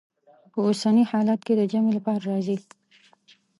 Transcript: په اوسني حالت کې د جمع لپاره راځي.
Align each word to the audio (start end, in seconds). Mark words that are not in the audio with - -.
په 0.51 0.59
اوسني 0.67 1.03
حالت 1.11 1.39
کې 1.47 1.53
د 1.55 1.61
جمع 1.71 1.91
لپاره 1.97 2.21
راځي. 2.31 2.57